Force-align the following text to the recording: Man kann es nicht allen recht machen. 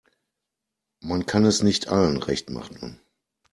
Man 1.03 1.27
kann 1.27 1.45
es 1.45 1.61
nicht 1.61 1.89
allen 1.89 2.17
recht 2.17 2.49
machen. 2.49 2.99